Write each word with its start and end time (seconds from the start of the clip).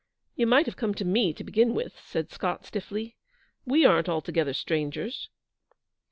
'You 0.35 0.47
might 0.47 0.65
have 0.65 0.77
come 0.77 0.95
to 0.95 1.05
me, 1.05 1.31
to 1.31 1.43
begin 1.43 1.75
with,' 1.75 1.99
said 2.03 2.31
Scott, 2.31 2.65
stiffly; 2.65 3.17
'we 3.67 3.85
aren't 3.85 4.09
altogether 4.09 4.51
strangers.' 4.51 5.29